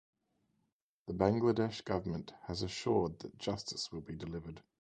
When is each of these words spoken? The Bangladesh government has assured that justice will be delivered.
The 1.05 1.13
Bangladesh 1.13 1.85
government 1.85 2.33
has 2.47 2.63
assured 2.63 3.19
that 3.19 3.37
justice 3.37 3.91
will 3.91 4.01
be 4.01 4.15
delivered. 4.15 4.63